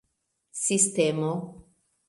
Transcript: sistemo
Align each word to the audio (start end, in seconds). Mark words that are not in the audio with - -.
sistemo 0.63 1.31